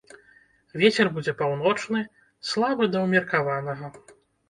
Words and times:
Вецер 0.83 1.11
будзе 1.19 1.35
паўночны, 1.43 2.03
слабы 2.55 2.83
да 2.97 3.07
ўмеркаванага. 3.07 3.97